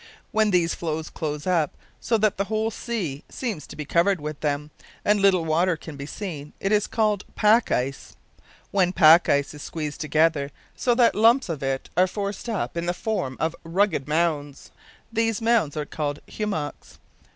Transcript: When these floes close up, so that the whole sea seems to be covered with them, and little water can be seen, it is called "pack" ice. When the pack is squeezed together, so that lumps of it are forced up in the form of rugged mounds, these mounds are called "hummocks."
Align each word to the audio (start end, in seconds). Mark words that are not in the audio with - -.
When 0.31 0.49
these 0.49 0.73
floes 0.73 1.11
close 1.11 1.45
up, 1.45 1.77
so 1.99 2.17
that 2.17 2.37
the 2.37 2.45
whole 2.45 2.71
sea 2.71 3.23
seems 3.29 3.67
to 3.67 3.75
be 3.75 3.85
covered 3.85 4.19
with 4.19 4.39
them, 4.39 4.71
and 5.05 5.21
little 5.21 5.45
water 5.45 5.77
can 5.77 5.95
be 5.95 6.07
seen, 6.07 6.53
it 6.59 6.71
is 6.71 6.87
called 6.87 7.23
"pack" 7.35 7.71
ice. 7.71 8.15
When 8.71 8.87
the 8.87 8.93
pack 8.95 9.29
is 9.29 9.61
squeezed 9.61 10.01
together, 10.01 10.49
so 10.75 10.95
that 10.95 11.13
lumps 11.13 11.49
of 11.49 11.61
it 11.61 11.91
are 11.95 12.07
forced 12.07 12.49
up 12.49 12.75
in 12.75 12.87
the 12.87 12.95
form 12.95 13.37
of 13.39 13.55
rugged 13.63 14.07
mounds, 14.07 14.71
these 15.13 15.39
mounds 15.39 15.77
are 15.77 15.85
called 15.85 16.17
"hummocks." 16.27 16.97